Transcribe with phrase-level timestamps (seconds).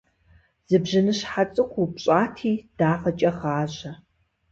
[0.69, 3.91] Зы бжьыныщхьэ цӏыкӏу упщӏати дагъэкӏэ гъажьэ.